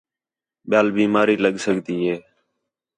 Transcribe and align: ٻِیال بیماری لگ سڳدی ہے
ٻِیال 0.69 0.87
بیماری 0.97 1.35
لگ 1.45 1.55
سڳدی 1.65 1.97
ہے 2.09 2.17